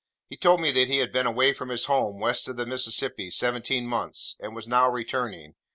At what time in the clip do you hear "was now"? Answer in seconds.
4.55-4.89